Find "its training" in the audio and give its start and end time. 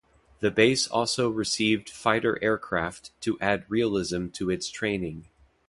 4.49-5.27